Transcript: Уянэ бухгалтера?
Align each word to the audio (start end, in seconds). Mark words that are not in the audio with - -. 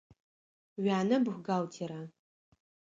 Уянэ 0.81 1.17
бухгалтера? 1.25 2.01